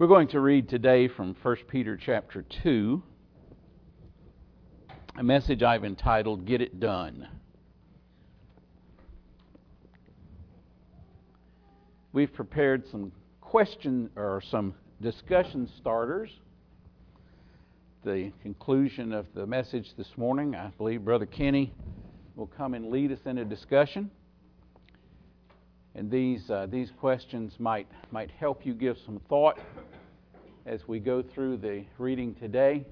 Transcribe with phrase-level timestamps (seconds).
[0.00, 3.02] We're going to read today from 1 Peter chapter 2,
[5.18, 7.28] a message I've entitled Get It Done.
[12.14, 14.72] We've prepared some question or some
[15.02, 16.30] discussion starters.
[18.02, 21.74] The conclusion of the message this morning, I believe Brother Kenny
[22.36, 24.10] will come and lead us in a discussion.
[25.94, 29.58] And these, uh, these questions might, might help you give some thought
[30.66, 32.84] as we go through the reading today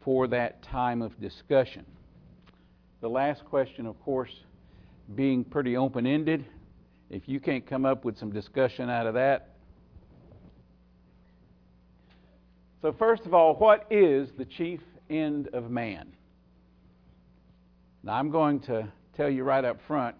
[0.00, 1.84] for that time of discussion.
[3.00, 4.30] The last question, of course,
[5.14, 6.46] being pretty open ended.
[7.10, 9.50] If you can't come up with some discussion out of that,
[12.82, 16.12] so first of all, what is the chief end of man?
[18.02, 20.14] Now, I'm going to tell you right up front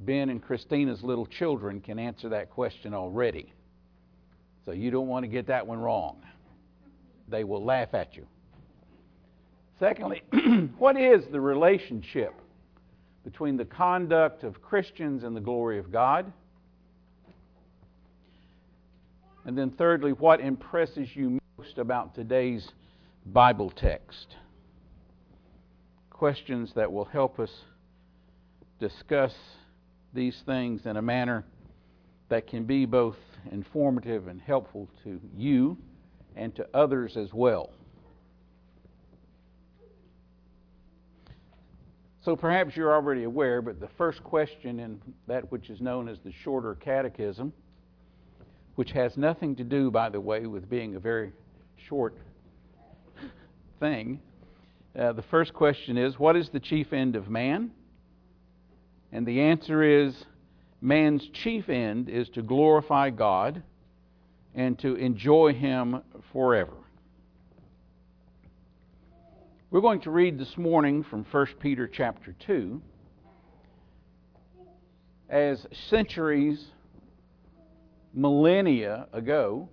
[0.00, 3.52] Ben and Christina's little children can answer that question already.
[4.64, 6.22] So you don't want to get that one wrong.
[7.28, 8.26] They will laugh at you.
[9.78, 10.22] Secondly,
[10.78, 12.34] what is the relationship
[13.24, 16.32] between the conduct of Christians and the glory of God?
[19.44, 22.68] And then, thirdly, what impresses you most about today's
[23.26, 24.36] Bible text?
[26.10, 27.50] Questions that will help us
[28.78, 29.32] discuss
[30.12, 31.44] these things in a manner
[32.28, 33.16] that can be both
[33.50, 35.76] informative and helpful to you
[36.36, 37.70] and to others as well.
[42.22, 46.18] So perhaps you're already aware, but the first question in that which is known as
[46.22, 47.52] the Shorter Catechism,
[48.74, 51.32] which has nothing to do, by the way, with being a very
[51.88, 52.14] short
[53.78, 54.20] thing,
[54.98, 57.70] uh, the first question is What is the chief end of man?
[59.12, 60.14] And the answer is
[60.80, 63.62] man's chief end is to glorify God
[64.54, 66.72] and to enjoy Him forever.
[69.70, 72.82] We're going to read this morning from 1 Peter chapter 2.
[75.28, 76.64] As centuries,
[78.12, 79.68] millennia ago,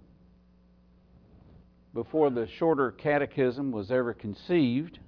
[1.95, 4.99] before the shorter catechism was ever conceived,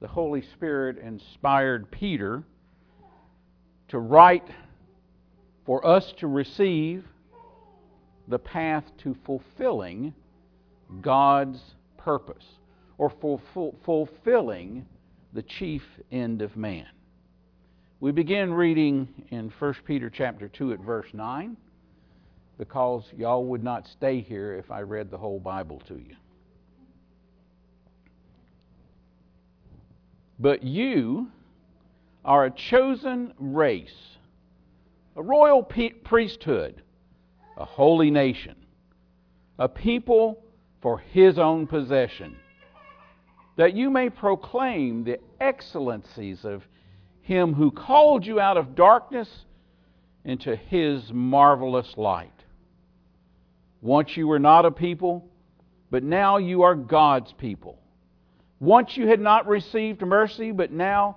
[0.00, 2.42] the Holy Spirit inspired Peter
[3.90, 4.48] to write
[5.66, 7.04] for us to receive
[8.28, 10.14] the path to fulfilling
[11.00, 11.60] God's
[11.98, 12.44] purpose
[12.98, 13.12] or
[13.84, 14.86] fulfilling
[15.32, 16.86] the chief end of man.
[17.98, 21.56] We begin reading in 1 Peter chapter 2 at verse 9
[22.58, 26.14] because y'all would not stay here if I read the whole Bible to you.
[30.38, 31.28] But you
[32.24, 34.18] are a chosen race,
[35.16, 36.82] a royal priesthood,
[37.56, 38.56] a holy nation,
[39.58, 40.42] a people
[40.82, 42.36] for his own possession,
[43.56, 46.62] that you may proclaim the excellencies of
[47.22, 49.28] him who called you out of darkness
[50.24, 52.32] into his marvelous light.
[53.80, 55.28] Once you were not a people,
[55.90, 57.78] but now you are God's people.
[58.58, 61.16] Once you had not received mercy, but now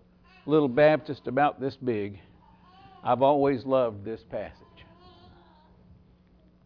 [0.45, 2.19] little Baptist about this big,
[3.03, 4.55] I've always loved this passage.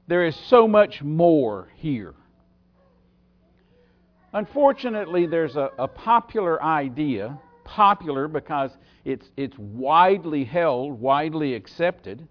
[0.08, 2.14] There is so much more here.
[4.34, 8.72] Unfortunately, there's a, a popular idea, popular because
[9.06, 12.28] it's, it's widely held, widely accepted.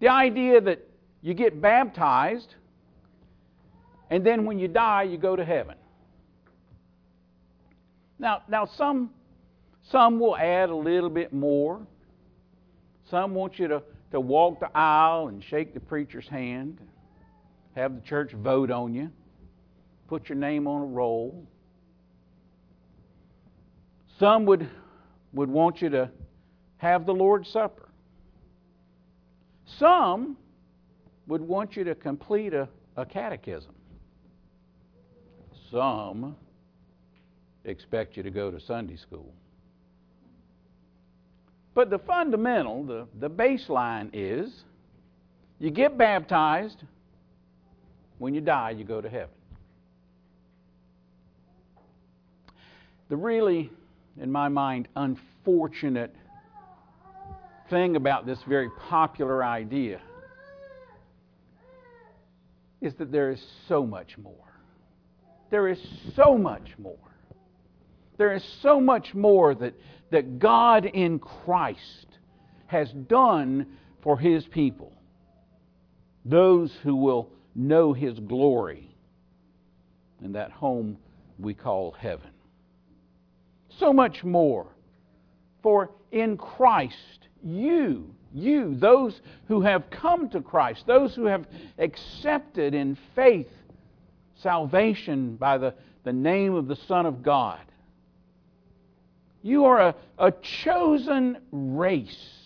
[0.00, 0.86] The idea that
[1.22, 2.54] you get baptized,
[4.10, 5.76] and then when you die, you go to heaven.
[8.18, 9.10] Now, now some
[9.90, 11.80] some will add a little bit more.
[13.10, 13.82] Some want you to,
[14.12, 16.78] to walk the aisle and shake the preacher's hand,
[17.74, 19.10] have the church vote on you,
[20.08, 21.46] put your name on a roll.
[24.18, 24.68] Some would,
[25.32, 26.10] would want you to
[26.76, 27.88] have the Lord's Supper.
[29.78, 30.36] Some
[31.28, 33.74] would want you to complete a, a catechism.
[35.70, 36.36] Some
[37.64, 39.32] expect you to go to Sunday school.
[41.78, 44.64] But the fundamental, the, the baseline is
[45.60, 46.82] you get baptized,
[48.18, 49.28] when you die, you go to heaven.
[53.08, 53.70] The really,
[54.20, 56.12] in my mind, unfortunate
[57.70, 60.00] thing about this very popular idea
[62.80, 64.34] is that there is so much more.
[65.52, 65.78] There is
[66.16, 67.07] so much more.
[68.18, 69.74] There is so much more that,
[70.10, 72.06] that God in Christ
[72.66, 73.66] has done
[74.02, 74.92] for His people,
[76.24, 78.90] those who will know His glory
[80.22, 80.98] in that home
[81.38, 82.30] we call heaven.
[83.78, 84.66] So much more.
[85.62, 91.46] For in Christ, you, you, those who have come to Christ, those who have
[91.78, 93.48] accepted in faith
[94.42, 95.74] salvation by the,
[96.04, 97.60] the name of the Son of God,
[99.42, 102.38] you are a, a chosen race.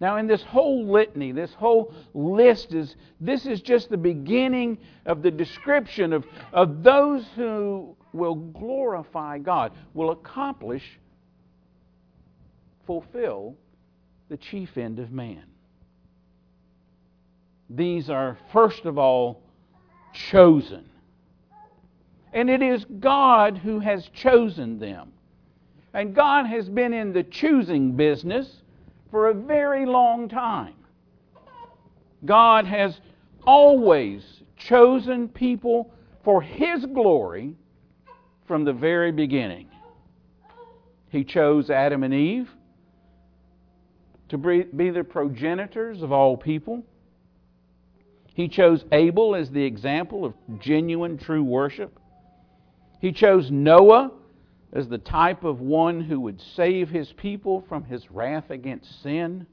[0.00, 5.22] Now, in this whole litany, this whole list is this is just the beginning of
[5.22, 10.82] the description of, of those who will glorify God, will accomplish,
[12.86, 13.56] fulfill
[14.28, 15.44] the chief end of man.
[17.70, 19.42] These are, first of all,
[20.12, 20.84] chosen.
[22.34, 25.12] And it is God who has chosen them.
[25.94, 28.62] And God has been in the choosing business
[29.12, 30.74] for a very long time.
[32.24, 33.00] God has
[33.46, 34.24] always
[34.56, 35.92] chosen people
[36.24, 37.54] for His glory
[38.48, 39.68] from the very beginning.
[41.10, 42.50] He chose Adam and Eve
[44.30, 46.82] to be the progenitors of all people.
[48.34, 52.00] He chose Abel as the example of genuine, true worship.
[53.04, 54.12] He chose Noah
[54.72, 59.46] as the type of one who would save his people from his wrath against sin.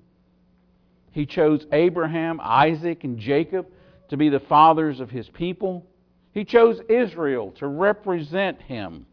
[1.11, 3.67] He chose Abraham, Isaac, and Jacob
[4.07, 5.85] to be the fathers of his people.
[6.31, 9.05] He chose Israel to represent him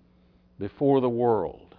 [0.61, 1.75] before the world.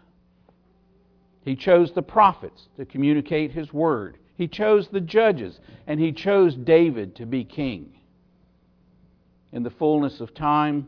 [1.45, 4.17] He chose the prophets to communicate his word.
[4.35, 7.94] He chose the judges, and he chose David to be king.
[9.53, 10.88] In the fullness of time,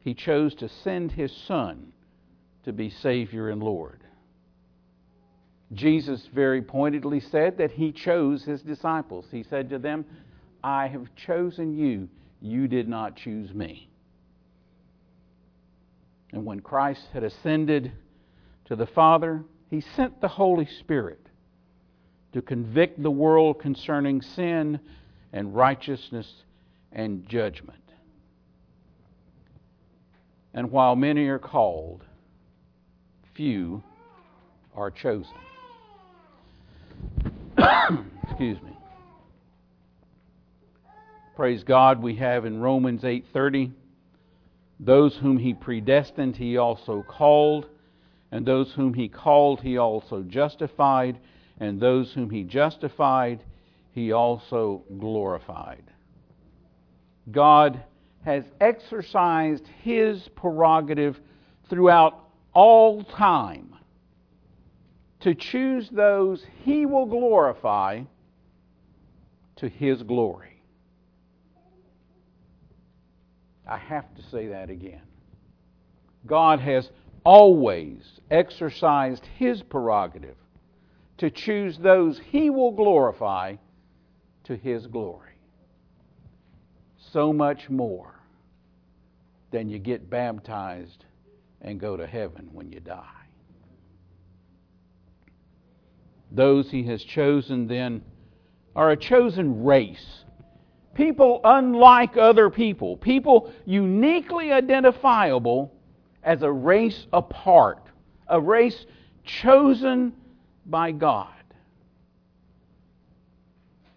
[0.00, 1.92] he chose to send his Son
[2.64, 4.00] to be Savior and Lord.
[5.72, 9.26] Jesus very pointedly said that he chose his disciples.
[9.30, 10.04] He said to them,
[10.64, 12.08] I have chosen you,
[12.40, 13.88] you did not choose me.
[16.32, 17.92] And when Christ had ascended
[18.66, 21.20] to the Father, he sent the Holy Spirit
[22.32, 24.80] to convict the world concerning sin
[25.32, 26.32] and righteousness
[26.92, 27.79] and judgment.
[30.52, 32.04] And while many are called,
[33.34, 33.82] few
[34.74, 35.34] are chosen.
[38.24, 38.76] Excuse me.
[41.36, 43.72] Praise God, we have in Romans 8:30
[44.82, 47.66] those whom he predestined he also called,
[48.32, 51.18] and those whom he called he also justified,
[51.58, 53.44] and those whom he justified
[53.92, 55.84] he also glorified.
[57.30, 57.82] God
[58.24, 61.18] has exercised his prerogative
[61.68, 63.74] throughout all time
[65.20, 68.02] to choose those he will glorify
[69.56, 70.62] to his glory.
[73.66, 75.02] I have to say that again.
[76.26, 76.90] God has
[77.24, 80.36] always exercised his prerogative
[81.18, 83.56] to choose those he will glorify
[84.44, 85.29] to his glory
[87.12, 88.14] so much more
[89.50, 91.04] than you get baptized
[91.60, 93.04] and go to heaven when you die.
[96.30, 98.02] Those he has chosen then
[98.76, 100.24] are a chosen race.
[100.94, 105.72] People unlike other people, people uniquely identifiable
[106.22, 107.82] as a race apart,
[108.28, 108.86] a race
[109.24, 110.12] chosen
[110.66, 111.28] by God.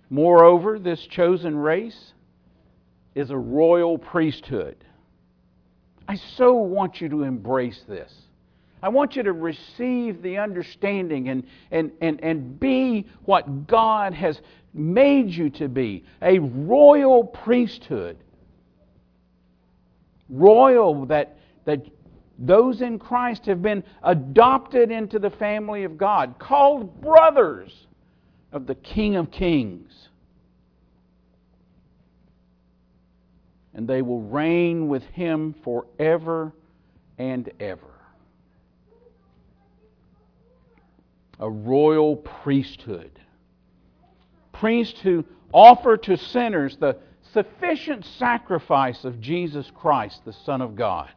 [0.09, 2.13] Moreover, this chosen race
[3.15, 4.77] is a royal priesthood.
[6.07, 8.11] I so want you to embrace this.
[8.81, 14.41] I want you to receive the understanding and, and, and, and be what God has
[14.73, 18.17] made you to be a royal priesthood.
[20.27, 21.85] Royal, that, that
[22.37, 27.87] those in Christ have been adopted into the family of God, called brothers
[28.51, 30.09] of the King of Kings.
[33.73, 36.53] And they will reign with him forever
[37.17, 37.81] and ever.
[41.39, 43.11] A royal priesthood.
[44.51, 46.97] Priests who offer to sinners the
[47.33, 51.09] sufficient sacrifice of Jesus Christ, the Son of God.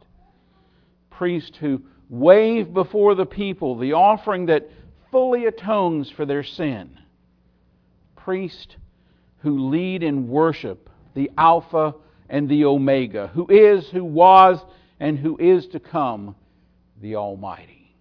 [1.11, 4.69] Priest who wave before the people the offering that
[5.11, 6.97] fully atones for their sin.
[8.15, 8.77] Priest
[9.39, 11.95] who lead in worship the Alpha
[12.29, 14.59] and the Omega, who is, who was,
[14.99, 16.35] and who is to come,
[17.01, 17.95] the Almighty.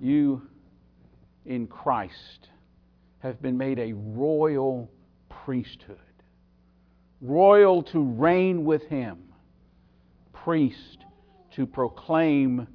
[0.00, 0.42] You
[1.44, 2.48] in Christ
[3.20, 4.90] have been made a royal
[5.28, 5.98] priesthood,
[7.20, 9.18] royal to reign with Him,
[10.32, 10.98] priest
[11.56, 12.66] to proclaim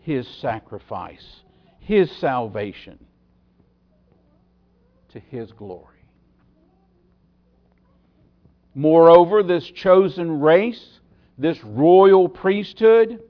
[0.00, 1.42] His sacrifice,
[1.78, 2.98] His salvation
[5.12, 5.93] to His glory.
[8.74, 11.00] Moreover, this chosen race,
[11.38, 13.22] this royal priesthood,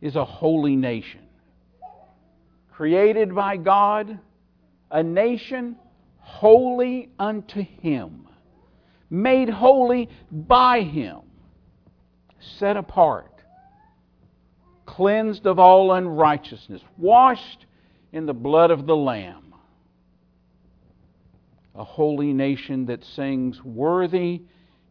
[0.00, 1.20] is a holy nation.
[2.72, 4.18] Created by God,
[4.90, 5.76] a nation
[6.18, 8.28] holy unto Him,
[9.10, 11.20] made holy by Him,
[12.58, 13.32] set apart,
[14.86, 17.66] cleansed of all unrighteousness, washed
[18.12, 19.43] in the blood of the Lamb
[21.74, 24.42] a holy nation that sings, Worthy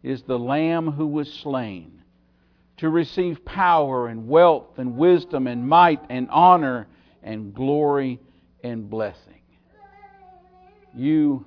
[0.02, 2.02] is the Lamb who was slain,
[2.78, 6.88] to receive power and wealth and wisdom and might and honor
[7.22, 8.20] and glory
[8.64, 9.42] and blessing.
[10.94, 11.46] You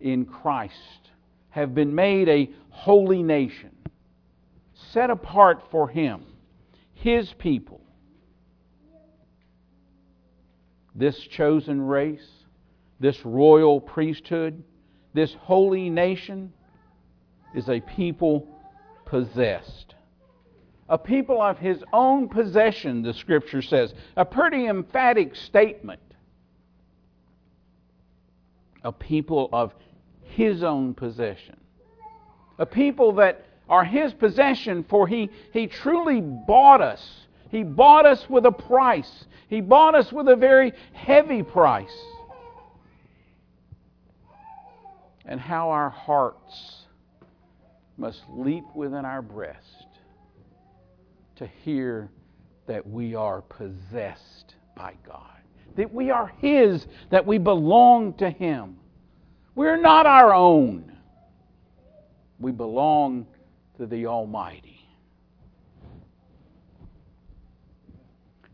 [0.00, 1.10] in Christ
[1.50, 3.70] have been made a holy nation,
[4.74, 6.24] set apart for Him,
[6.94, 7.80] His people.
[10.94, 12.26] This chosen race
[13.00, 14.62] this royal priesthood,
[15.14, 16.52] this holy nation,
[17.54, 18.48] is a people
[19.04, 19.94] possessed.
[20.88, 23.92] A people of his own possession, the scripture says.
[24.16, 26.00] A pretty emphatic statement.
[28.84, 29.74] A people of
[30.22, 31.56] his own possession.
[32.58, 37.26] A people that are his possession, for he, he truly bought us.
[37.50, 39.26] He bought us with a price.
[39.48, 41.96] He bought us with a very heavy price.
[45.26, 46.86] And how our hearts
[47.98, 49.86] must leap within our breast
[51.36, 52.10] to hear
[52.66, 55.40] that we are possessed by God,
[55.76, 58.76] that we are His, that we belong to Him.
[59.54, 60.92] We're not our own,
[62.38, 63.26] we belong
[63.78, 64.80] to the Almighty.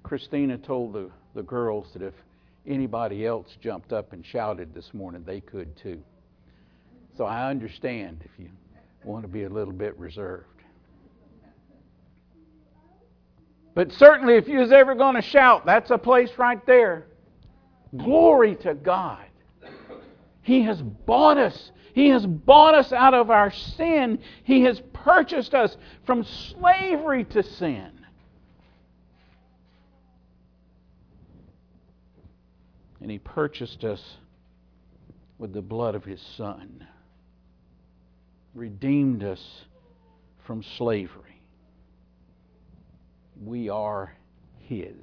[0.02, 2.14] Christina told the, the girls that if
[2.66, 6.02] anybody else jumped up and shouted this morning, they could too.
[7.16, 8.48] So I understand if you
[9.04, 10.46] want to be a little bit reserved.
[13.74, 17.06] But certainly, if you was ever going to shout, that's a place right there.
[17.96, 19.24] Glory to God.
[20.42, 21.72] He has bought us.
[21.94, 24.18] He has bought us out of our sin.
[24.44, 27.90] He has purchased us from slavery to sin.
[33.00, 34.16] And He purchased us
[35.38, 36.86] with the blood of His Son
[38.54, 39.64] redeemed us
[40.46, 41.40] from slavery.
[43.42, 44.12] We are
[44.60, 44.96] His.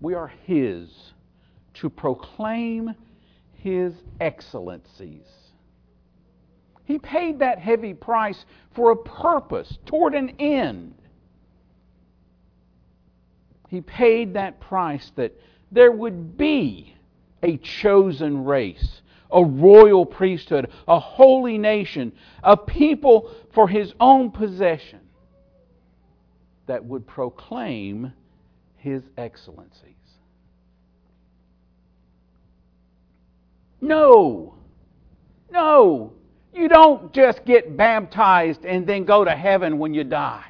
[0.00, 0.88] We are His
[1.74, 2.94] to proclaim
[3.52, 5.26] His excellencies.
[6.84, 10.94] He paid that heavy price for a purpose, toward an end.
[13.68, 15.38] He paid that price that
[15.70, 16.94] there would be
[17.42, 25.00] a chosen race a royal priesthood, a holy nation, a people for his own possession
[26.66, 28.12] that would proclaim
[28.76, 29.94] his excellencies.
[33.80, 34.54] No,
[35.50, 36.12] no,
[36.52, 40.44] you don't just get baptized and then go to heaven when you die.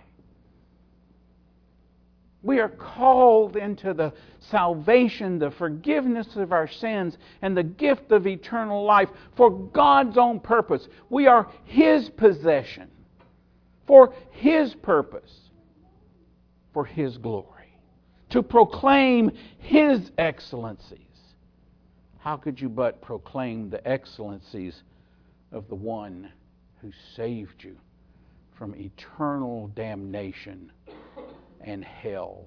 [2.43, 8.27] We are called into the salvation, the forgiveness of our sins, and the gift of
[8.27, 10.87] eternal life for God's own purpose.
[11.11, 12.91] We are His possession
[13.89, 15.51] for His purpose,
[16.73, 17.73] for His glory,
[18.31, 21.01] to proclaim His excellencies.
[22.19, 24.83] How could you but proclaim the excellencies
[25.51, 26.31] of the one
[26.83, 27.77] who saved you
[28.57, 30.71] from eternal damnation?
[31.61, 32.45] and hell,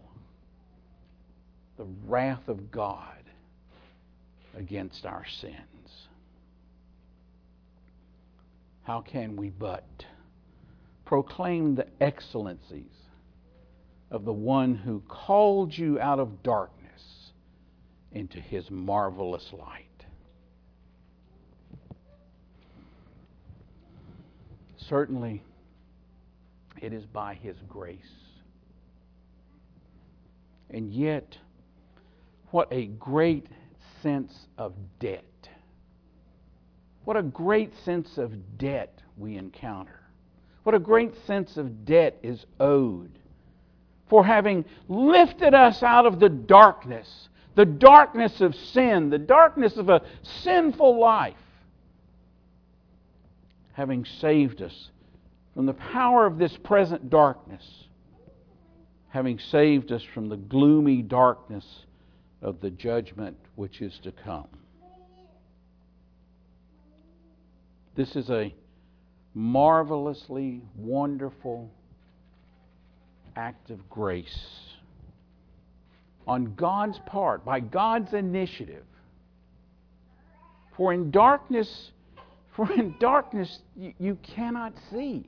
[1.78, 3.24] the wrath of God
[4.56, 5.56] against our sins.
[8.84, 10.06] How can we but
[11.06, 12.92] proclaim the excellencies
[14.10, 17.32] of the one who called you out of darkness
[18.12, 19.86] into his marvelous light?
[24.90, 25.44] Certainly,
[26.82, 28.00] it is by his grace
[30.72, 31.38] and yet,
[32.52, 33.48] what a great
[34.02, 35.24] sense of debt.
[37.04, 40.00] What a great sense of debt we encounter.
[40.64, 43.12] What a great sense of debt is owed
[44.12, 49.88] for having lifted us out of the darkness, the darkness of sin, the darkness of
[49.88, 50.02] a
[50.44, 51.34] sinful life,
[53.72, 54.90] having saved us
[55.54, 57.64] from the power of this present darkness,
[59.12, 61.66] having saved us from the gloomy darkness
[62.42, 64.48] of the judgment which is to come.
[67.96, 68.54] This is a
[69.34, 71.70] marvelously wonderful
[73.36, 74.40] act of grace
[76.26, 78.86] on God's part, by God's initiative.
[80.78, 81.92] For in darkness,
[82.56, 85.28] for in darkness you, you cannot see.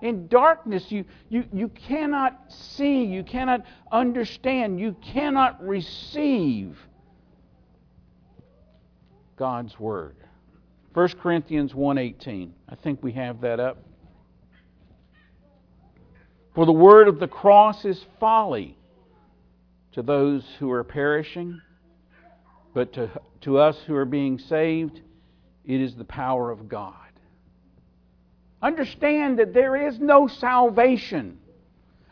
[0.00, 6.78] In darkness, you, you, you cannot see, you cannot understand, you cannot receive
[9.36, 10.16] God's Word.
[10.94, 12.50] 1 Corinthians 1:18.
[12.68, 13.78] I think we have that up.
[16.54, 18.76] For the word of the cross is folly
[19.92, 21.60] to those who are perishing,
[22.74, 23.10] but to,
[23.42, 25.00] to us who are being saved,
[25.64, 27.07] it is the power of God.
[28.62, 31.38] Understand that there is no salvation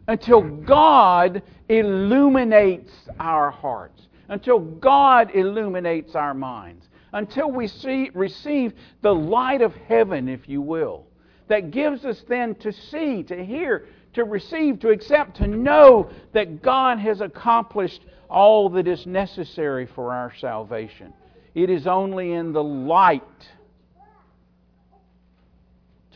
[0.06, 8.72] until God illuminates our hearts, until God illuminates our minds, until we see, receive
[9.02, 11.06] the light of heaven, if you will,
[11.48, 16.62] that gives us then to see, to hear, to receive, to accept, to know that
[16.62, 21.12] God has accomplished all that is necessary for our salvation.
[21.54, 23.22] It is only in the light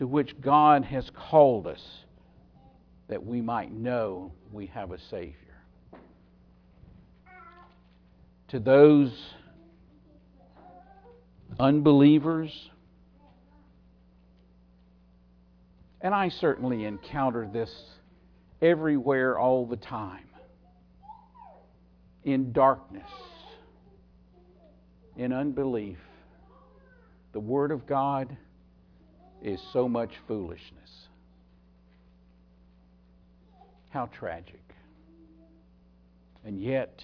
[0.00, 1.82] to which God has called us
[3.08, 5.36] that we might know we have a Savior.
[8.48, 9.12] To those
[11.58, 12.50] unbelievers,
[16.00, 17.70] and I certainly encounter this
[18.62, 20.28] everywhere all the time
[22.24, 23.10] in darkness,
[25.18, 25.98] in unbelief.
[27.32, 28.34] The Word of God
[29.42, 30.90] is so much foolishness.
[33.90, 34.62] How tragic.
[36.44, 37.02] And yet,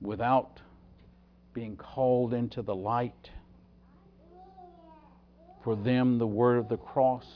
[0.00, 0.60] without
[1.54, 3.30] being called into the light,
[5.62, 7.26] for them the word of the cross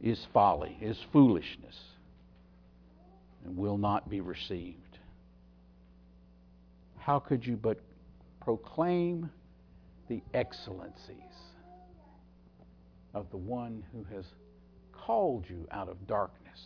[0.00, 1.76] is folly, is foolishness,
[3.44, 4.78] and will not be received.
[6.98, 7.78] How could you but
[8.40, 9.30] proclaim
[10.08, 11.31] the excellencies
[13.14, 14.24] of the one who has
[14.92, 16.60] called you out of darkness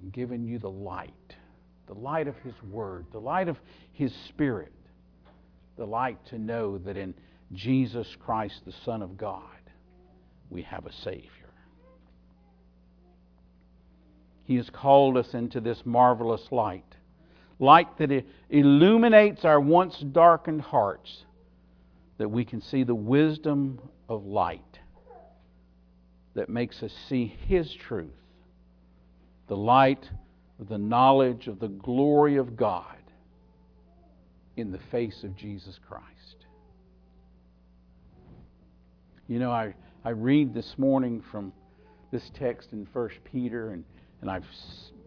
[0.00, 1.12] and given you the light,
[1.86, 3.58] the light of His Word, the light of
[3.92, 4.72] His Spirit,
[5.76, 7.14] the light to know that in
[7.52, 9.42] Jesus Christ, the Son of God,
[10.50, 11.30] we have a Savior.
[14.44, 16.84] He has called us into this marvelous light,
[17.58, 21.24] light that illuminates our once darkened hearts,
[22.18, 24.60] that we can see the wisdom of light
[26.34, 28.10] that makes us see His truth,
[29.48, 30.08] the light
[30.60, 32.96] of the knowledge of the glory of God
[34.56, 36.46] in the face of Jesus Christ.
[39.28, 41.52] You know, I, I read this morning from
[42.10, 43.84] this text in 1 Peter, and,
[44.20, 44.44] and I've,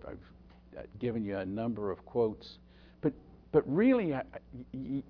[0.07, 0.17] I've
[0.99, 2.57] given you a number of quotes.
[3.01, 3.13] But,
[3.51, 5.03] but really, I, I,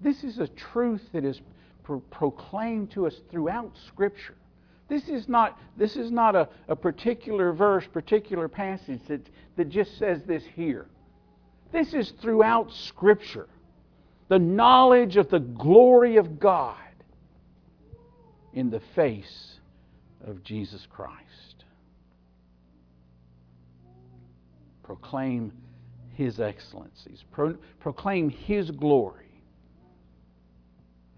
[0.00, 1.40] this is a truth that is
[1.84, 4.34] pro- proclaimed to us throughout Scripture.
[4.88, 9.20] This is not, this is not a, a particular verse, particular passage that,
[9.56, 10.86] that just says this here.
[11.72, 13.48] This is throughout Scripture.
[14.28, 16.76] The knowledge of the glory of God
[18.52, 19.54] in the face
[20.26, 21.64] of Jesus Christ.
[24.82, 25.52] Proclaim
[26.14, 29.23] His excellencies, Pro- proclaim His glory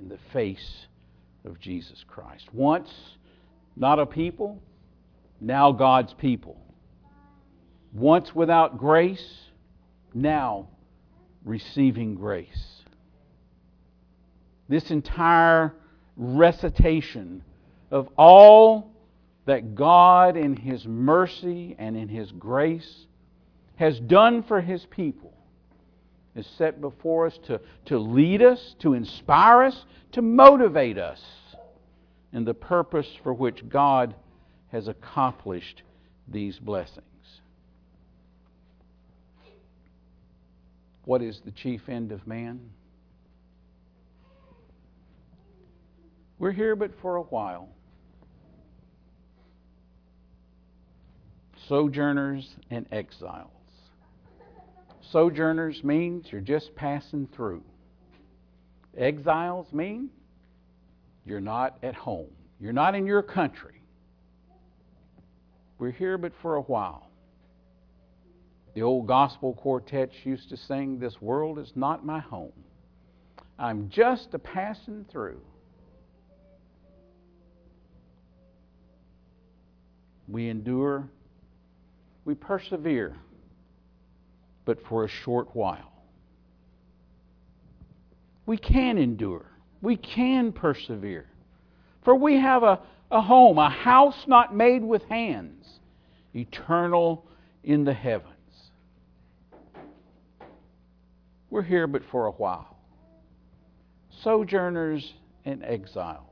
[0.01, 0.87] in the face
[1.45, 2.49] of Jesus Christ.
[2.53, 2.91] Once
[3.77, 4.61] not a people,
[5.41, 6.61] now God's people.
[7.93, 9.49] Once without grace,
[10.15, 10.69] now
[11.45, 12.83] receiving grace.
[14.69, 15.75] This entire
[16.17, 17.43] recitation
[17.91, 18.91] of all
[19.45, 23.07] that God, in His mercy and in His grace,
[23.77, 25.36] has done for His people
[26.37, 31.23] is set before us to, to lead us, to inspire us, to motivate us
[32.33, 34.15] and the purpose for which God
[34.71, 35.83] has accomplished
[36.29, 37.03] these blessings.
[41.05, 42.61] What is the chief end of man?
[46.39, 47.71] We're here but for a while.
[51.69, 53.56] Sojourners and exiles.
[55.13, 57.63] Sojourners means you're just passing through.
[58.97, 60.11] Exiles mean
[61.25, 62.31] you're not at home.
[62.61, 63.83] You're not in your country.
[65.79, 67.11] We're here but for a while.
[68.75, 72.53] The old gospel quartets used to sing, This world is not my home.
[73.59, 75.41] I'm just a passing through.
[80.29, 81.09] We endure,
[82.25, 83.17] we persevere,
[84.67, 85.93] but for a short while.
[88.45, 89.47] We can endure,
[89.81, 91.27] we can persevere,
[92.05, 95.67] for we have a, a home, a house not made with hands,
[96.35, 97.25] eternal
[97.65, 98.33] in the heavens.
[101.49, 102.77] We're here but for a while.
[104.23, 106.23] Sojourners and exiles.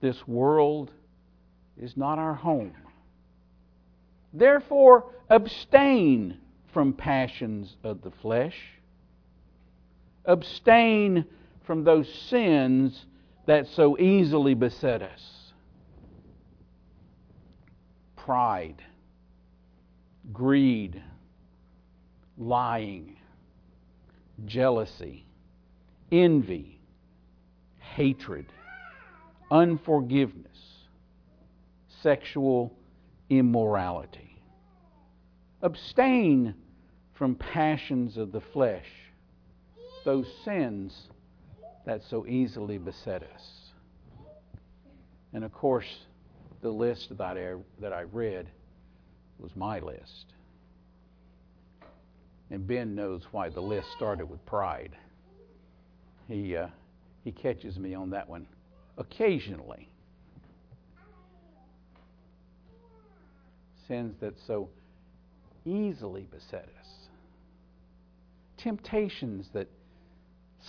[0.00, 0.90] This world
[1.80, 2.74] is not our home.
[4.32, 6.38] Therefore, abstain
[6.76, 8.54] from passions of the flesh.
[10.26, 11.24] Abstain
[11.64, 13.06] from those sins
[13.46, 15.52] that so easily beset us
[18.14, 18.82] pride,
[20.34, 21.02] greed,
[22.36, 23.16] lying,
[24.44, 25.24] jealousy,
[26.12, 26.78] envy,
[27.78, 28.44] hatred,
[29.50, 30.58] unforgiveness
[32.02, 32.70] sexual
[33.30, 34.42] immorality.
[35.62, 36.52] Abstain
[37.18, 38.86] from passions of the flesh,
[40.04, 41.08] those sins
[41.84, 43.42] that so easily beset us.
[45.32, 46.06] And of course,
[46.62, 48.48] the list that I, that I read
[49.38, 50.32] was my list.
[52.50, 54.96] And Ben knows why the list started with pride.
[56.28, 56.68] He, uh,
[57.24, 58.46] he catches me on that one
[58.98, 59.88] occasionally.
[63.86, 64.68] sins that so
[65.64, 67.05] easily beset us,
[68.66, 69.68] temptations that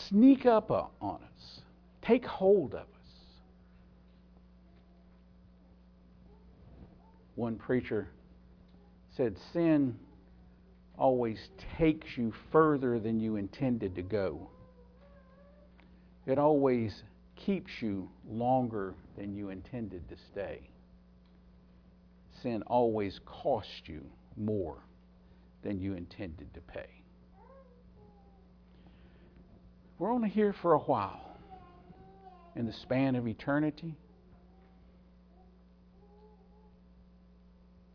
[0.10, 1.62] sneak up on us,
[2.02, 2.88] take hold of us.
[7.36, 8.10] One preacher
[9.16, 9.98] said, Sin
[10.98, 14.50] always takes you further than you intended to go.
[16.26, 17.04] It always
[17.36, 20.62] keeps you longer than you intended to stay
[22.42, 24.06] sin always costs you
[24.36, 24.78] more
[25.64, 26.97] than you intended to pay.
[30.00, 31.38] We're only here for a while.
[32.56, 33.96] In the span of eternity,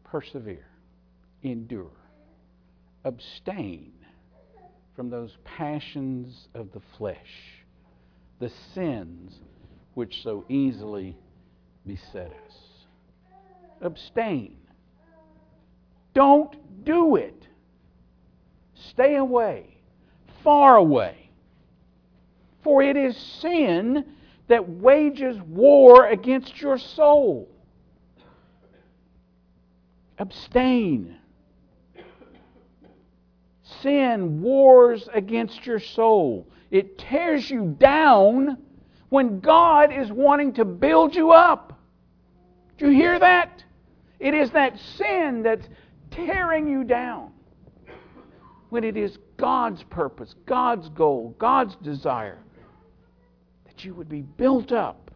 [0.04, 0.68] persevere,
[1.42, 1.90] endure,
[3.04, 3.92] abstain
[4.94, 7.64] from those passions of the flesh,
[8.38, 9.40] the sins
[9.94, 11.16] which so easily
[11.86, 12.72] beset us
[13.82, 14.56] abstain.
[16.14, 17.46] Don't do it.
[18.74, 19.76] Stay away,
[20.42, 21.21] far away.
[22.62, 24.04] For it is sin
[24.48, 27.48] that wages war against your soul.
[30.18, 31.16] Abstain.
[33.80, 36.46] Sin wars against your soul.
[36.70, 38.58] It tears you down
[39.08, 41.80] when God is wanting to build you up.
[42.78, 43.64] Do you hear that?
[44.20, 45.68] It is that sin that's
[46.10, 47.32] tearing you down.
[48.68, 52.38] When it is God's purpose, God's goal, God's desire
[53.84, 55.10] you would be built up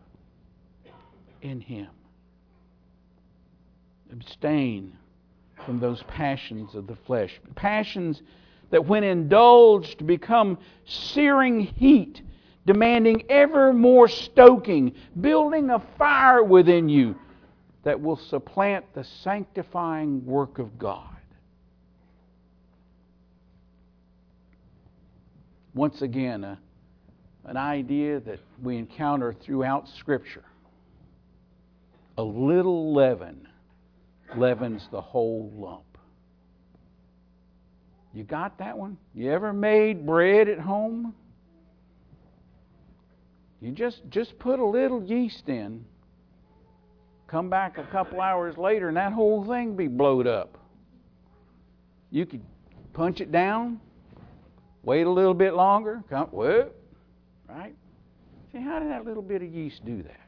[1.43, 1.89] in Him.
[4.13, 4.97] Abstain
[5.65, 7.41] from those passions of the flesh.
[7.55, 8.23] Passions
[8.71, 12.23] that, when indulged, become searing heat,
[12.67, 17.17] demanding ever more stoking, building a fire within you
[17.85, 21.17] that will supplant the sanctifying work of God.
[25.75, 26.59] Once again, a,
[27.47, 30.45] an idea that we encounter throughout Scripture.
[32.19, 33.49] A little leaven
[34.37, 35.83] leavens the whole lump.
[38.13, 38.99] You got that one?
[39.15, 41.15] You ever made bread at home?
[43.61, 45.85] You just just put a little yeast in
[47.27, 50.59] Come back a couple hours later and that whole thing be blowed up.
[52.11, 52.43] You could
[52.93, 53.81] punch it down,
[54.85, 56.75] wait a little bit longer, come whoop,
[57.49, 57.75] right?
[58.53, 60.21] See, how did that little bit of yeast do that?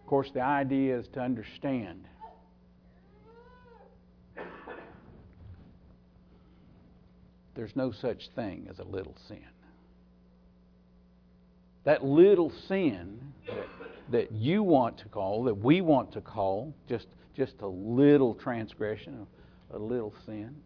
[0.00, 2.04] Of course, the idea is to understand.
[7.54, 9.44] There's no such thing as a little sin.
[11.84, 13.66] That little sin that,
[14.10, 19.26] that you want to call, that we want to call, just, just a little transgression,
[19.72, 20.56] a little sin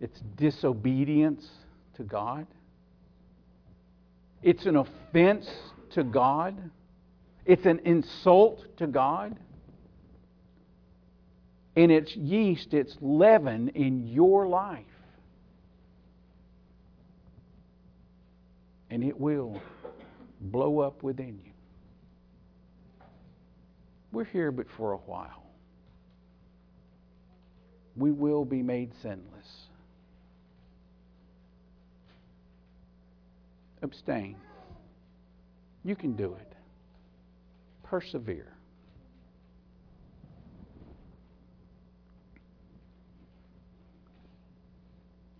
[0.00, 1.46] It's disobedience
[1.96, 2.46] to God.
[4.42, 5.48] It's an offense
[5.90, 6.70] to God.
[7.44, 9.36] It's an insult to God.
[11.76, 14.84] And it's yeast, it's leaven in your life.
[18.90, 19.60] And it will
[20.40, 21.52] blow up within you.
[24.12, 25.44] We're here but for a while.
[27.96, 29.69] We will be made sinless.
[33.82, 34.36] Abstain.
[35.84, 36.52] You can do it.
[37.82, 38.52] Persevere.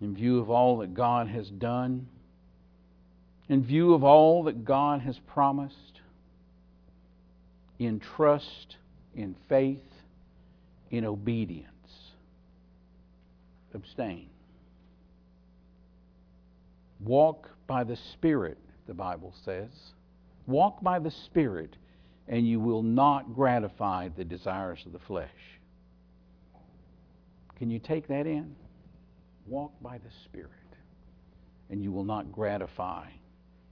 [0.01, 2.07] In view of all that God has done,
[3.49, 6.01] in view of all that God has promised,
[7.77, 8.77] in trust,
[9.15, 9.77] in faith,
[10.89, 11.67] in obedience,
[13.73, 14.27] abstain.
[16.99, 19.69] Walk by the Spirit, the Bible says.
[20.45, 21.77] Walk by the Spirit,
[22.27, 25.29] and you will not gratify the desires of the flesh.
[27.57, 28.53] Can you take that in?
[29.47, 30.49] Walk by the Spirit,
[31.69, 33.05] and you will not gratify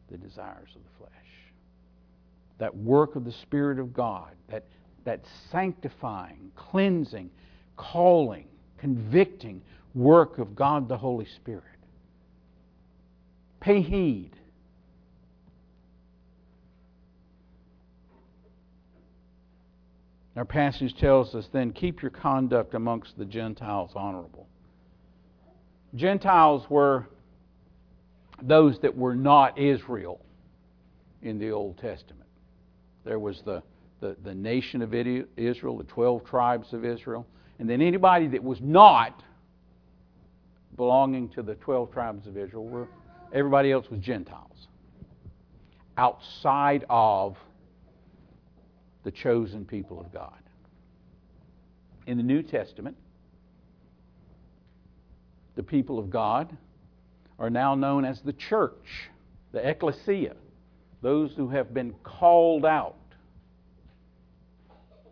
[0.09, 1.11] the desires of the flesh.
[2.57, 4.63] That work of the Spirit of God, that,
[5.03, 7.31] that sanctifying, cleansing,
[7.75, 9.61] calling, convicting
[9.93, 11.78] work of God the Holy Spirit.
[13.59, 14.31] Pay heed.
[20.35, 24.47] Our passage tells us then keep your conduct amongst the Gentiles honorable.
[25.95, 27.07] Gentiles were
[28.41, 30.21] those that were not Israel
[31.21, 32.29] in the Old Testament.
[33.03, 33.61] There was the,
[33.99, 38.59] the, the nation of Israel, the 12 tribes of Israel, and then anybody that was
[38.61, 39.21] not
[40.77, 42.87] belonging to the 12 tribes of Israel were
[43.33, 44.67] everybody else was Gentiles
[45.97, 47.35] outside of
[49.03, 50.39] the chosen people of God.
[52.07, 52.95] In the New Testament,
[55.55, 56.55] the people of God
[57.37, 59.09] are now known as the church,
[59.51, 60.35] the ecclesia,
[61.01, 62.95] those who have been called out.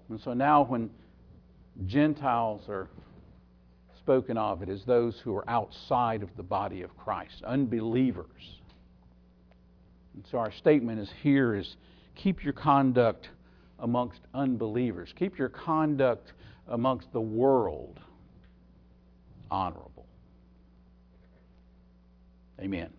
[0.10, 0.90] And so now, when
[1.86, 2.88] Gentiles are
[4.08, 8.62] spoken of, it as those who are outside of the body of Christ, unbelievers.
[10.14, 11.76] And so our statement is here is
[12.16, 13.28] keep your conduct
[13.80, 15.14] amongst unbelievers.
[15.20, 16.32] Keep your conduct
[16.70, 18.00] amongst the world
[19.52, 20.06] honorable.
[22.62, 22.90] Amen.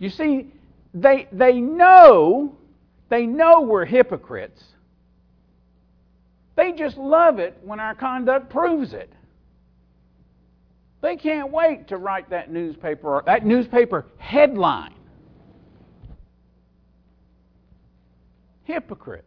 [0.00, 0.48] You see,
[0.94, 2.56] they, they know,
[3.08, 4.64] they know we're hypocrites.
[6.70, 9.12] They just love it when our conduct proves it.
[11.02, 14.94] They can't wait to write that newspaper that newspaper headline.
[18.64, 19.24] Hypocrite.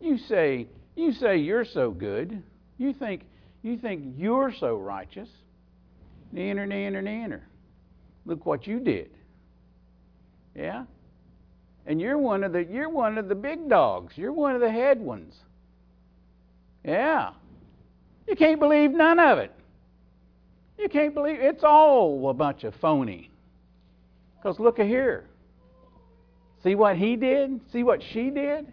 [0.00, 2.42] You say you say you're so good.
[2.78, 3.22] You think
[3.62, 5.28] you think you're so righteous.
[6.32, 7.40] Nanner, nanner, nanner.
[8.26, 9.10] Look what you did.
[10.54, 10.84] Yeah?
[11.86, 14.12] And you're one of the you're one of the big dogs.
[14.16, 15.34] You're one of the head ones.
[16.84, 17.30] Yeah.
[18.28, 19.52] You can't believe none of it.
[20.78, 23.30] You can't believe it's all a bunch of phony.
[24.36, 25.24] Because look at here.
[26.62, 27.60] See what he did?
[27.72, 28.66] See what she did?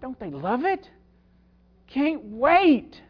[0.00, 0.88] Don't they love it?
[1.86, 3.00] Can't wait.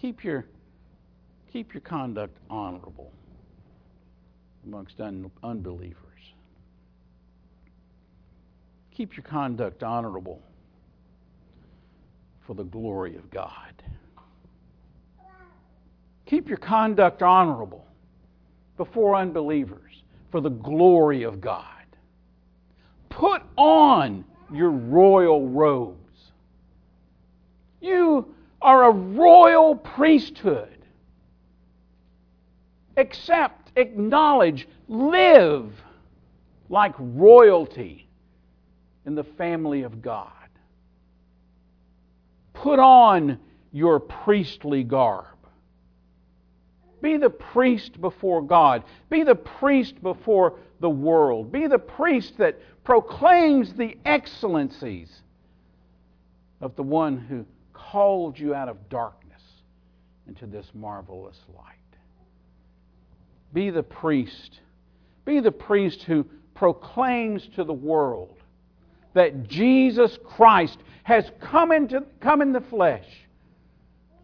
[0.00, 0.46] Keep your
[1.52, 3.12] keep your conduct honorable
[4.64, 6.01] amongst un- unbelievers.
[8.94, 10.40] Keep your conduct honorable
[12.46, 13.72] for the glory of God.
[16.26, 17.86] Keep your conduct honorable
[18.76, 21.64] before unbelievers for the glory of God.
[23.08, 25.98] Put on your royal robes.
[27.80, 30.68] You are a royal priesthood.
[32.96, 35.72] Accept, acknowledge, live
[36.68, 38.06] like royalty
[39.06, 40.30] in the family of God.
[42.54, 43.38] Put on
[43.72, 45.26] your priestly garb.
[47.02, 48.84] Be the priest before God.
[49.10, 51.50] Be the priest before the world.
[51.50, 55.10] Be the priest that proclaims the excellencies
[56.60, 59.42] of the one who called you out of darkness
[60.28, 61.66] into this marvelous light.
[63.52, 64.60] Be the priest.
[65.24, 68.41] Be the priest who proclaims to the world
[69.14, 73.06] that Jesus Christ has come, into, come in the flesh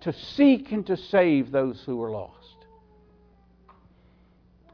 [0.00, 2.34] to seek and to save those who are lost.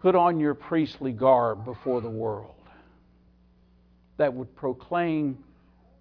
[0.01, 2.55] Put on your priestly garb before the world
[4.17, 5.39] that would proclaim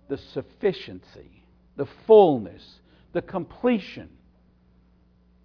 [0.09, 1.43] the sufficiency,
[1.77, 2.79] the fullness,
[3.13, 4.09] the completion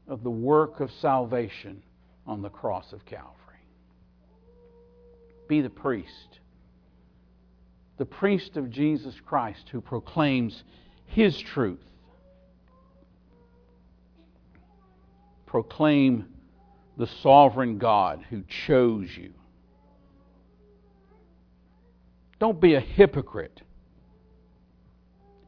[0.06, 1.82] of the work of salvation
[2.26, 3.34] on the cross of Calvary.
[5.48, 6.40] Be the priest,
[7.98, 10.62] the priest of Jesus Christ who proclaims
[11.06, 11.82] his truth.
[15.46, 16.26] Proclaim
[16.96, 19.32] the sovereign God who chose you.
[22.38, 23.62] Don't be a hypocrite.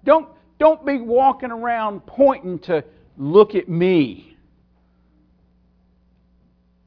[0.05, 2.85] Don't, don't be walking around pointing to
[3.17, 4.37] look at me.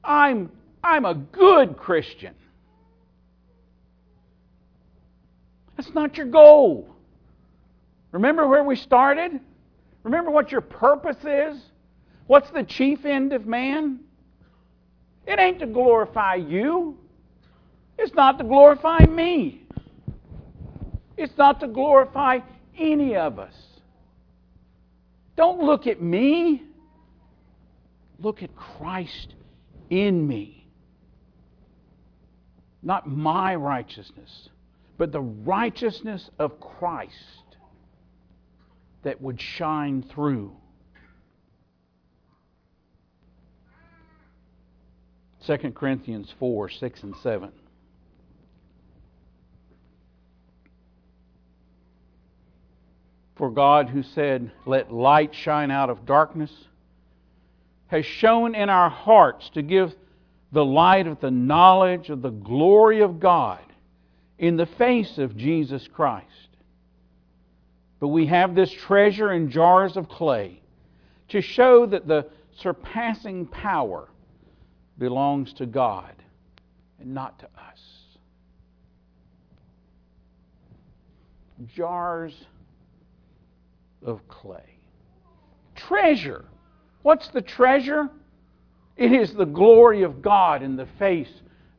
[0.04, 0.52] I'm,
[0.84, 2.34] I'm a good Christian.
[5.78, 6.96] That's not your goal.
[8.12, 9.40] Remember where we started?
[10.04, 11.62] Remember what your purpose is?
[12.28, 14.00] What's the chief end of man?
[15.26, 16.98] It ain't to glorify you.
[17.98, 19.62] It's not to glorify me.
[21.18, 22.40] It's not to glorify
[22.78, 23.54] any of us.
[25.36, 26.64] Don't look at me.
[28.20, 29.34] Look at Christ
[29.90, 30.68] in me.
[32.82, 34.50] Not my righteousness,
[35.04, 37.58] but the righteousness of Christ
[39.02, 40.56] that would shine through.
[45.46, 47.52] 2 Corinthians 4 6 and 7.
[53.36, 56.54] For God, who said, Let light shine out of darkness,
[57.88, 59.94] has shown in our hearts to give
[60.54, 63.60] the light of the knowledge of the glory of God
[64.44, 66.50] in the face of Jesus Christ.
[68.02, 70.62] But we have this treasure in jars of clay
[71.30, 72.28] to show that the
[72.58, 74.10] surpassing power
[74.98, 76.14] belongs to God
[77.00, 77.80] and not to us.
[81.74, 82.34] Jars
[84.06, 84.78] of clay.
[85.74, 86.44] Treasure.
[87.02, 88.10] What's the treasure?
[88.98, 91.32] It is the glory of God in the face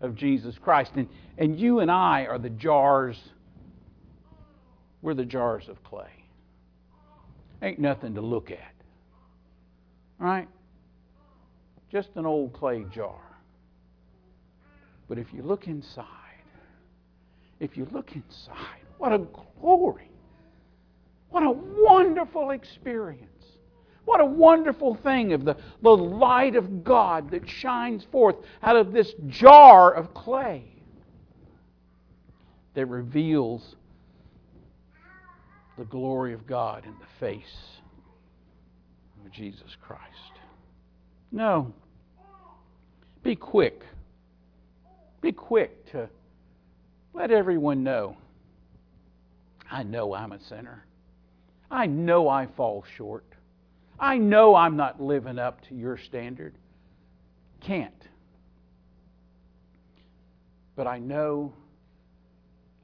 [0.04, 0.92] of Jesus Christ.
[0.96, 3.16] And, and you and I are the jars,
[5.02, 6.10] we're the jars of clay.
[7.62, 8.74] Ain't nothing to look at.
[10.18, 10.48] Right?
[11.90, 13.20] Just an old clay jar.
[15.08, 16.06] But if you look inside,
[17.60, 19.18] if you look inside, what a
[19.60, 20.10] glory
[21.34, 23.33] what a wonderful experience.
[24.04, 28.92] What a wonderful thing of the, the light of God that shines forth out of
[28.92, 30.64] this jar of clay
[32.74, 33.76] that reveals
[35.78, 37.78] the glory of God in the face
[39.24, 40.02] of Jesus Christ.
[41.32, 41.72] No.
[43.22, 43.82] Be quick.
[45.20, 46.08] Be quick to
[47.14, 48.16] let everyone know
[49.74, 50.84] I know I'm a sinner.
[51.70, 53.24] I know I fall short.
[53.98, 56.54] I know I'm not living up to your standard.
[57.60, 57.92] Can't.
[60.76, 61.52] But I know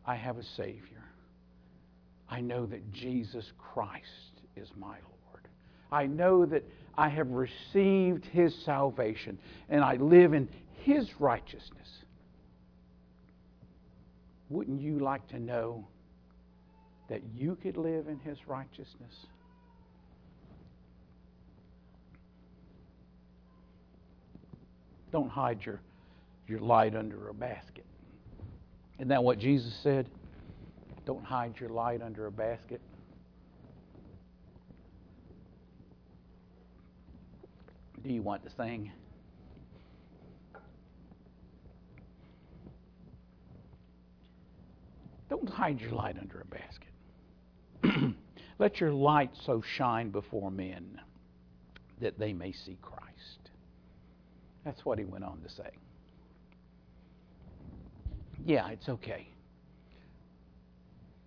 [0.06, 1.04] I have a Savior.
[2.28, 5.48] I know that Jesus Christ is my Lord.
[5.90, 6.64] I know that
[6.96, 9.38] I have received His salvation
[9.68, 10.48] and I live in
[10.84, 11.88] His righteousness.
[14.50, 15.86] Wouldn't you like to know
[17.08, 19.26] that you could live in his righteousness?
[25.12, 25.80] Don't hide your,
[26.46, 27.84] your light under a basket.
[28.98, 30.08] Isn't that what Jesus said?
[31.06, 32.80] Don't hide your light under a basket.
[38.02, 38.92] Do you want to sing?
[45.28, 48.14] Don't hide your light under a basket.
[48.58, 51.00] Let your light so shine before men
[52.00, 53.09] that they may see Christ.
[54.64, 55.70] That's what he went on to say.
[58.44, 59.28] Yeah, it's okay.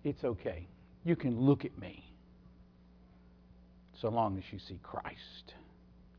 [0.02, 0.66] It's okay.
[1.04, 2.04] You can look at me
[4.00, 5.54] so long as you see Christ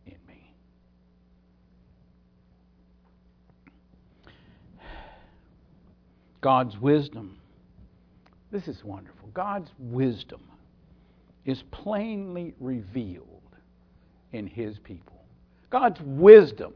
[0.06, 0.52] in me.
[6.42, 7.38] God's wisdom.
[8.52, 9.30] This is wonderful.
[9.34, 10.42] God's wisdom
[11.46, 13.26] is plainly revealed
[14.32, 15.24] in his people.
[15.70, 16.74] God's wisdom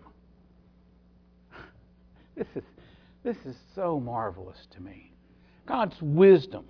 [2.39, 2.63] this is,
[3.21, 5.11] this is so marvelous to me.
[5.67, 6.63] God's wisdom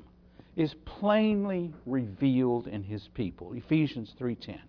[0.55, 3.53] is plainly revealed in His people.
[3.53, 4.59] Ephesians 3:10.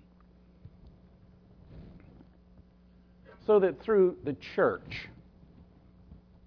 [3.47, 5.09] So that through the church,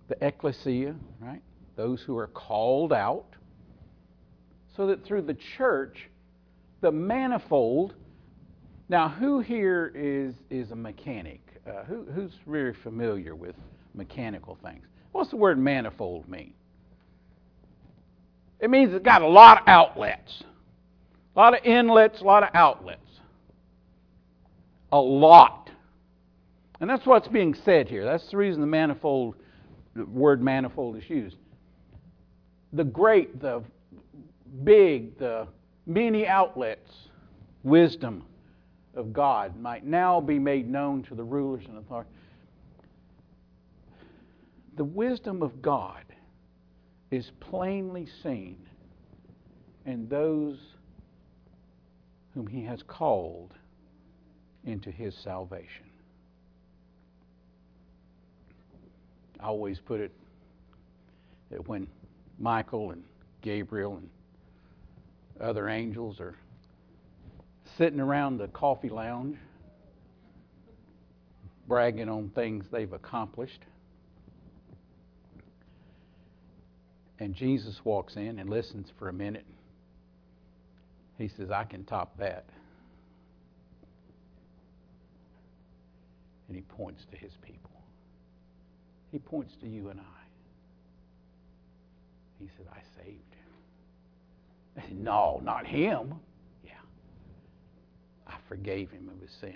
[0.07, 1.41] the ecclesia, right?
[1.75, 3.35] Those who are called out,
[4.77, 6.09] so that through the church,
[6.81, 7.95] the manifold.
[8.87, 11.41] Now, who here is is a mechanic?
[11.65, 13.55] Uh, who, who's very familiar with
[13.93, 14.85] mechanical things?
[15.11, 16.53] What's the word manifold mean?
[18.59, 20.43] It means it's got a lot of outlets,
[21.35, 23.19] a lot of inlets, a lot of outlets,
[24.91, 25.69] a lot.
[26.79, 28.05] And that's what's being said here.
[28.05, 29.35] That's the reason the manifold
[29.95, 31.37] the word manifold is used.
[32.73, 33.63] The great, the
[34.63, 35.47] big, the
[35.85, 36.91] many outlets,
[37.63, 38.23] wisdom
[38.95, 42.11] of God might now be made known to the rulers and authorities.
[44.75, 46.03] The wisdom of God
[47.11, 48.57] is plainly seen
[49.85, 50.57] in those
[52.33, 53.53] whom He has called
[54.63, 55.85] into His salvation.
[59.39, 60.11] I always put it
[61.51, 61.87] that when
[62.39, 63.03] Michael and
[63.41, 64.09] Gabriel and
[65.39, 66.35] other angels are
[67.77, 69.37] sitting around the coffee lounge
[71.67, 73.61] bragging on things they've accomplished.
[77.23, 79.45] And Jesus walks in and listens for a minute.
[81.17, 82.43] He says, I can top that.
[86.49, 87.71] And he points to his people.
[89.13, 90.23] He points to you and I.
[92.41, 93.47] He said, I saved him.
[94.75, 96.15] I said, No, not him.
[96.65, 96.73] Yeah.
[98.27, 99.55] I forgave him of his sins.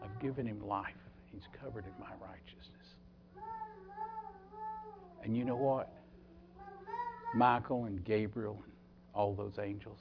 [0.00, 0.94] I've given him life.
[1.32, 2.75] He's covered in my righteousness.
[5.26, 5.92] And you know what?
[7.34, 8.72] Michael and Gabriel and
[9.12, 9.98] all those angels,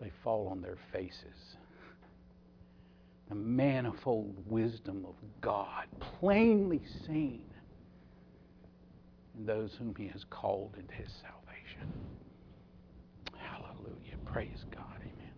[0.00, 1.56] they fall on their faces
[3.28, 7.42] the manifold wisdom of God plainly seen
[9.36, 11.88] in those whom He has called into His salvation.
[13.36, 14.16] Hallelujah.
[14.24, 14.84] Praise God.
[15.00, 15.32] Amen.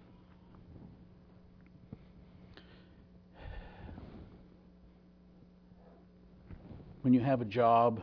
[7.03, 8.03] When you have a job,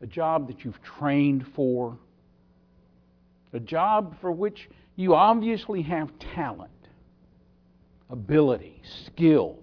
[0.00, 1.98] a job that you've trained for,
[3.52, 6.70] a job for which you obviously have talent,
[8.10, 9.58] ability, skill.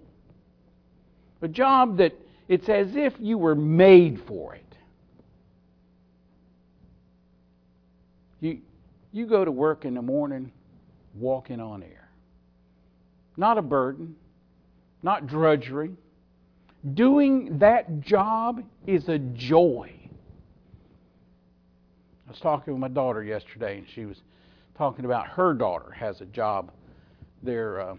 [1.40, 2.12] A job that
[2.48, 4.64] it's as if you were made for it.
[8.40, 8.58] You,
[9.12, 10.52] you go to work in the morning
[11.14, 12.08] walking on air.
[13.36, 14.16] Not a burden,
[15.02, 15.92] not drudgery.
[16.94, 19.92] Doing that job is a joy.
[22.26, 24.20] I was talking with my daughter yesterday, and she was
[24.76, 26.72] talking about her daughter has a job
[27.42, 27.80] there.
[27.80, 27.96] Uh,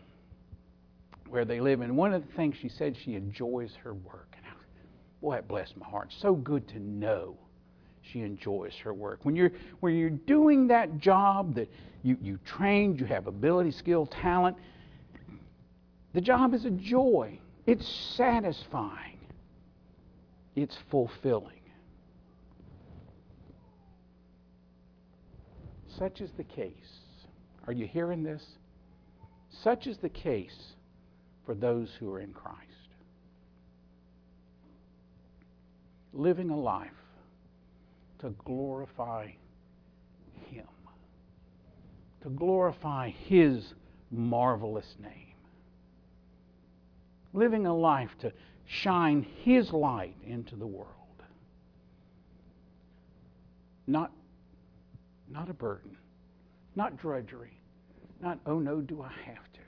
[1.34, 1.81] where they live.
[1.81, 4.36] And one of the things she said, she enjoys her work.
[4.38, 4.51] And I,
[5.19, 6.13] boy, blessed my heart.
[6.15, 7.36] So good to know
[8.03, 9.21] she enjoys her work.
[9.23, 11.71] When you're when you're doing that job that
[12.03, 14.57] you, you trained, you have ability, skill, talent,
[16.13, 17.39] the job is a joy.
[17.66, 17.88] It's
[18.18, 19.20] satisfying.
[20.55, 21.53] It's fulfilling.
[25.97, 26.74] Such is the case.
[27.68, 28.43] Are you hearing this?
[29.64, 30.74] Such is the case
[31.45, 32.59] for those who are in Christ.
[36.11, 36.91] Living a life
[38.20, 39.32] to glorify
[40.49, 40.68] Him,
[42.24, 43.74] to glorify His
[44.11, 45.32] marvelous name.
[47.34, 48.31] Living a life to
[48.65, 50.88] shine His light into the world.
[53.88, 54.11] Not,
[55.29, 55.97] not a burden,
[56.75, 57.59] not drudgery,
[58.21, 59.59] not, oh no, do I have to?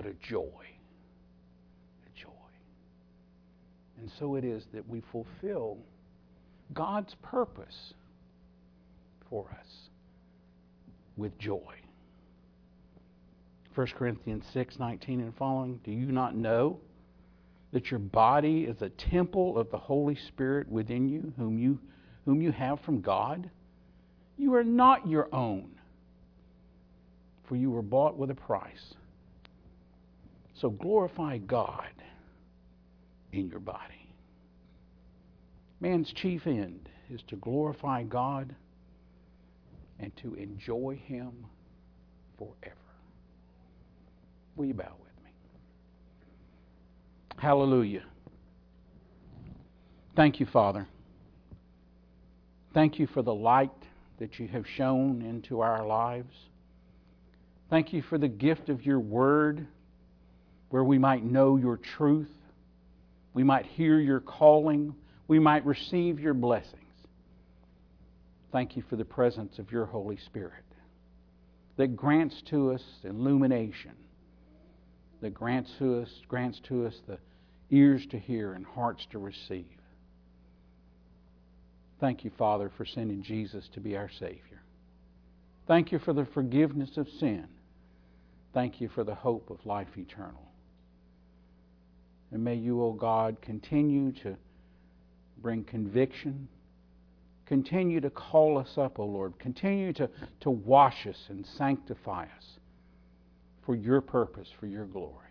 [0.00, 0.64] but a joy.
[2.06, 2.30] A joy.
[3.98, 5.76] And so it is that we fulfill
[6.72, 7.92] God's purpose
[9.28, 9.66] for us
[11.18, 11.74] with joy.
[13.80, 15.80] 1 Corinthians 6 19 and following.
[15.84, 16.80] Do you not know
[17.72, 21.78] that your body is a temple of the Holy Spirit within you, whom you,
[22.26, 23.48] whom you have from God?
[24.36, 25.70] You are not your own,
[27.48, 28.92] for you were bought with a price.
[30.60, 31.88] So glorify God
[33.32, 34.12] in your body.
[35.80, 38.54] Man's chief end is to glorify God
[39.98, 41.46] and to enjoy Him
[42.36, 42.79] forever.
[44.56, 45.30] Will you bow with me?
[47.38, 48.04] Hallelujah.
[50.16, 50.86] Thank you, Father.
[52.74, 53.70] Thank you for the light
[54.18, 56.34] that you have shown into our lives.
[57.70, 59.66] Thank you for the gift of your word
[60.68, 62.30] where we might know your truth,
[63.34, 64.94] we might hear your calling,
[65.26, 66.76] we might receive your blessings.
[68.52, 70.64] Thank you for the presence of your Holy Spirit
[71.76, 73.92] that grants to us illumination,
[75.20, 77.18] that grants to us, grants to us the
[77.70, 79.66] ears to hear and hearts to receive.
[82.00, 84.62] Thank you, Father, for sending Jesus to be our Savior.
[85.66, 87.46] Thank you for the forgiveness of sin.
[88.52, 90.50] Thank you for the hope of life eternal.
[92.32, 94.36] And may you, O oh God, continue to
[95.38, 96.48] bring conviction.
[97.46, 99.38] Continue to call us up, O oh Lord.
[99.38, 100.08] Continue to,
[100.40, 102.59] to wash us and sanctify us
[103.64, 105.26] for your purpose, for your glory.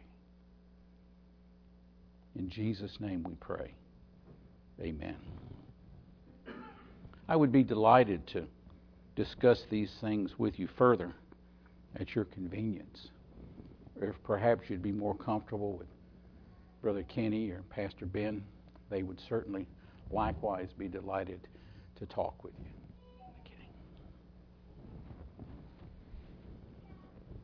[2.35, 3.73] In Jesus' name we pray.
[4.81, 5.17] Amen.
[7.27, 8.47] I would be delighted to
[9.15, 11.13] discuss these things with you further
[11.99, 13.09] at your convenience.
[13.99, 15.87] Or if perhaps you'd be more comfortable with
[16.81, 18.43] Brother Kenny or Pastor Ben,
[18.89, 19.67] they would certainly
[20.11, 21.41] likewise be delighted
[21.97, 22.78] to talk with you.